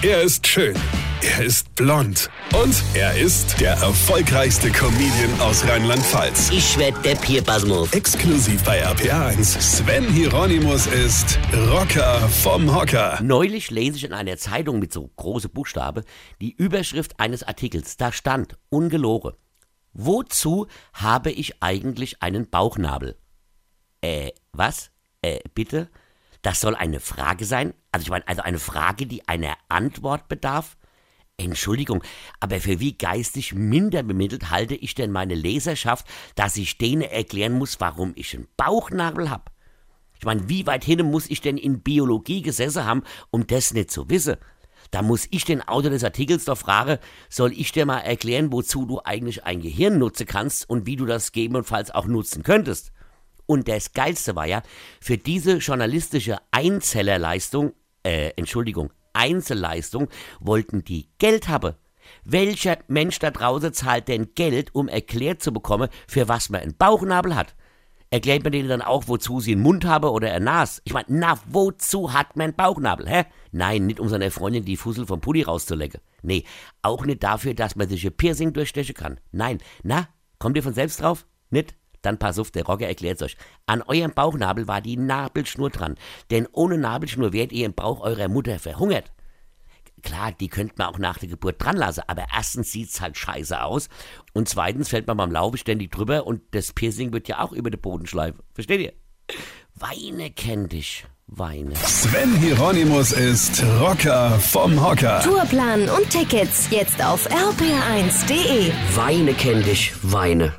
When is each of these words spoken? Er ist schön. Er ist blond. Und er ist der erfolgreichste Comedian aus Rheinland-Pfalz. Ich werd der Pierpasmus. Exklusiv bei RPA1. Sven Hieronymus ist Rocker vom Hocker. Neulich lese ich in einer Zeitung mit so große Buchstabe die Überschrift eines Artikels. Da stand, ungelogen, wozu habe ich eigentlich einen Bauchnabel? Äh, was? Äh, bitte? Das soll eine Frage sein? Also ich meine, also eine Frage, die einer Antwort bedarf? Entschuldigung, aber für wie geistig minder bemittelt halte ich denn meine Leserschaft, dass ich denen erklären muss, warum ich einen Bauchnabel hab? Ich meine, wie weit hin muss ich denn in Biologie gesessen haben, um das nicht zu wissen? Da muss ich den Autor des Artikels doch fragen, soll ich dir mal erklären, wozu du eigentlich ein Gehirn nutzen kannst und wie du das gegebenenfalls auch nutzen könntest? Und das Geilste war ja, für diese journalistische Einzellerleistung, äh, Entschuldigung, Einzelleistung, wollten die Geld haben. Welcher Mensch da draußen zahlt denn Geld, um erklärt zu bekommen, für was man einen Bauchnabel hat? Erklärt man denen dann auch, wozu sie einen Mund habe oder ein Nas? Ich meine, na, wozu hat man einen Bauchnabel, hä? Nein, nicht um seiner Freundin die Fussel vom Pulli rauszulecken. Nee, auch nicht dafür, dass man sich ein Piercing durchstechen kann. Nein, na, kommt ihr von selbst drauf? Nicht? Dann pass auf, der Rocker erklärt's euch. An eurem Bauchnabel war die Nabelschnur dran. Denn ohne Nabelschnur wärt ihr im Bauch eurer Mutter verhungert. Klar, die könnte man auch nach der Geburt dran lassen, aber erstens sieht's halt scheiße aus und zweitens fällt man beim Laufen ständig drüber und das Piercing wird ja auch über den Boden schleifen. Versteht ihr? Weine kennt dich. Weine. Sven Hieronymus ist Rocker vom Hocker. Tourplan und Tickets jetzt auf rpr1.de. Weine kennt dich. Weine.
Er 0.00 0.22
ist 0.22 0.46
schön. 0.46 0.76
Er 1.22 1.44
ist 1.44 1.74
blond. 1.74 2.30
Und 2.54 2.84
er 2.94 3.18
ist 3.18 3.60
der 3.60 3.72
erfolgreichste 3.72 4.70
Comedian 4.70 5.40
aus 5.40 5.66
Rheinland-Pfalz. 5.66 6.50
Ich 6.50 6.78
werd 6.78 7.04
der 7.04 7.16
Pierpasmus. 7.16 7.92
Exklusiv 7.92 8.62
bei 8.62 8.86
RPA1. 8.86 9.60
Sven 9.60 10.04
Hieronymus 10.04 10.86
ist 10.86 11.40
Rocker 11.52 12.20
vom 12.28 12.72
Hocker. 12.72 13.18
Neulich 13.24 13.72
lese 13.72 13.96
ich 13.96 14.04
in 14.04 14.12
einer 14.12 14.36
Zeitung 14.36 14.78
mit 14.78 14.92
so 14.92 15.10
große 15.16 15.48
Buchstabe 15.48 16.04
die 16.40 16.52
Überschrift 16.52 17.18
eines 17.18 17.42
Artikels. 17.42 17.96
Da 17.96 18.12
stand, 18.12 18.56
ungelogen, 18.70 19.32
wozu 19.94 20.68
habe 20.92 21.32
ich 21.32 21.60
eigentlich 21.60 22.22
einen 22.22 22.48
Bauchnabel? 22.48 23.16
Äh, 24.00 24.30
was? 24.52 24.92
Äh, 25.22 25.40
bitte? 25.54 25.90
Das 26.42 26.60
soll 26.60 26.74
eine 26.76 27.00
Frage 27.00 27.44
sein? 27.44 27.74
Also 27.92 28.04
ich 28.04 28.10
meine, 28.10 28.26
also 28.28 28.42
eine 28.42 28.58
Frage, 28.58 29.06
die 29.06 29.26
einer 29.28 29.56
Antwort 29.68 30.28
bedarf? 30.28 30.76
Entschuldigung, 31.36 32.02
aber 32.40 32.60
für 32.60 32.80
wie 32.80 32.98
geistig 32.98 33.54
minder 33.54 34.02
bemittelt 34.02 34.50
halte 34.50 34.74
ich 34.74 34.94
denn 34.94 35.12
meine 35.12 35.36
Leserschaft, 35.36 36.06
dass 36.34 36.56
ich 36.56 36.78
denen 36.78 37.02
erklären 37.02 37.52
muss, 37.52 37.80
warum 37.80 38.12
ich 38.16 38.34
einen 38.34 38.48
Bauchnabel 38.56 39.30
hab? 39.30 39.52
Ich 40.18 40.24
meine, 40.24 40.48
wie 40.48 40.66
weit 40.66 40.84
hin 40.84 41.08
muss 41.08 41.30
ich 41.30 41.40
denn 41.40 41.56
in 41.56 41.80
Biologie 41.80 42.42
gesessen 42.42 42.84
haben, 42.84 43.04
um 43.30 43.46
das 43.46 43.72
nicht 43.72 43.92
zu 43.92 44.10
wissen? 44.10 44.36
Da 44.90 45.02
muss 45.02 45.28
ich 45.30 45.44
den 45.44 45.62
Autor 45.62 45.90
des 45.90 46.02
Artikels 46.02 46.44
doch 46.44 46.58
fragen, 46.58 46.98
soll 47.28 47.52
ich 47.52 47.70
dir 47.70 47.86
mal 47.86 48.00
erklären, 48.00 48.50
wozu 48.50 48.84
du 48.84 49.00
eigentlich 49.04 49.44
ein 49.44 49.60
Gehirn 49.60 49.98
nutzen 49.98 50.26
kannst 50.26 50.68
und 50.68 50.86
wie 50.86 50.96
du 50.96 51.06
das 51.06 51.30
gegebenenfalls 51.30 51.92
auch 51.92 52.06
nutzen 52.06 52.42
könntest? 52.42 52.92
Und 53.48 53.66
das 53.66 53.94
Geilste 53.94 54.36
war 54.36 54.46
ja, 54.46 54.62
für 55.00 55.16
diese 55.16 55.56
journalistische 55.56 56.36
Einzellerleistung, 56.50 57.72
äh, 58.02 58.32
Entschuldigung, 58.36 58.92
Einzelleistung, 59.14 60.08
wollten 60.38 60.84
die 60.84 61.08
Geld 61.16 61.48
haben. 61.48 61.74
Welcher 62.24 62.76
Mensch 62.88 63.18
da 63.20 63.30
draußen 63.30 63.72
zahlt 63.72 64.08
denn 64.08 64.34
Geld, 64.34 64.74
um 64.74 64.86
erklärt 64.86 65.42
zu 65.42 65.50
bekommen, 65.50 65.88
für 66.06 66.28
was 66.28 66.50
man 66.50 66.60
einen 66.60 66.76
Bauchnabel 66.76 67.34
hat? 67.34 67.54
Erklärt 68.10 68.42
man 68.42 68.52
denen 68.52 68.68
dann 68.68 68.82
auch, 68.82 69.08
wozu 69.08 69.40
sie 69.40 69.52
einen 69.52 69.62
Mund 69.62 69.86
habe 69.86 70.10
oder 70.10 70.30
ein 70.34 70.44
Nas? 70.44 70.82
Ich 70.84 70.92
meine, 70.92 71.06
na, 71.08 71.38
wozu 71.46 72.12
hat 72.12 72.36
man 72.36 72.48
einen 72.48 72.54
Bauchnabel, 72.54 73.08
hä? 73.08 73.24
Nein, 73.50 73.86
nicht 73.86 73.98
um 73.98 74.10
seiner 74.10 74.30
Freundin 74.30 74.66
die 74.66 74.76
Fussel 74.76 75.06
vom 75.06 75.22
Pulli 75.22 75.42
rauszulecken. 75.42 76.02
Nee, 76.20 76.44
auch 76.82 77.06
nicht 77.06 77.22
dafür, 77.22 77.54
dass 77.54 77.76
man 77.76 77.88
sich 77.88 78.04
ein 78.04 78.14
Piercing 78.14 78.52
durchstechen 78.52 78.94
kann. 78.94 79.20
Nein, 79.32 79.58
na, 79.82 80.08
kommt 80.38 80.56
ihr 80.56 80.62
von 80.62 80.74
selbst 80.74 81.00
drauf? 81.00 81.26
Nicht? 81.48 81.74
Dann 82.02 82.18
pass 82.18 82.38
auf, 82.38 82.50
der 82.50 82.64
Rocker 82.64 82.86
erklärt's 82.86 83.22
euch. 83.22 83.36
An 83.66 83.82
eurem 83.82 84.12
Bauchnabel 84.12 84.68
war 84.68 84.80
die 84.80 84.96
Nabelschnur 84.96 85.70
dran. 85.70 85.96
Denn 86.30 86.46
ohne 86.52 86.78
Nabelschnur 86.78 87.32
wärt 87.32 87.52
ihr 87.52 87.66
im 87.66 87.74
Bauch 87.74 88.00
eurer 88.00 88.28
Mutter 88.28 88.58
verhungert. 88.58 89.12
Klar, 90.02 90.32
die 90.32 90.48
könnte 90.48 90.74
man 90.78 90.88
auch 90.88 90.98
nach 90.98 91.18
der 91.18 91.28
Geburt 91.28 91.62
dran 91.62 91.76
lassen, 91.76 92.02
aber 92.06 92.26
erstens 92.34 92.70
sieht's 92.70 93.00
halt 93.00 93.16
scheiße 93.16 93.60
aus 93.60 93.88
und 94.32 94.48
zweitens 94.48 94.88
fällt 94.88 95.06
man 95.06 95.16
beim 95.16 95.32
Laufen 95.32 95.58
ständig 95.58 95.90
drüber 95.90 96.26
und 96.26 96.42
das 96.52 96.72
Piercing 96.72 97.12
wird 97.12 97.28
ja 97.28 97.40
auch 97.40 97.52
über 97.52 97.70
den 97.70 97.80
Boden 97.80 98.06
schleifen. 98.06 98.40
Versteht 98.54 98.80
ihr? 98.80 98.92
Weine 99.74 100.30
kennt 100.30 100.72
dich. 100.72 101.04
Weine. 101.26 101.74
Sven 101.76 102.36
Hieronymus 102.36 103.12
ist 103.12 103.62
Rocker 103.80 104.38
vom 104.40 104.82
Hocker. 104.82 105.20
Tourplan 105.20 105.88
und 105.90 106.08
Tickets 106.08 106.68
jetzt 106.70 107.04
auf 107.04 107.28
rpr1.de. 107.30 108.72
Weine 108.96 109.34
kennt 109.34 109.66
dich. 109.66 109.92
Weine. 110.02 110.54